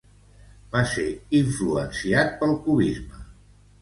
Va 0.75 0.81
ser 0.93 1.05
influenciat 1.41 2.33
pel 2.41 2.59
cubisme. 2.65 3.23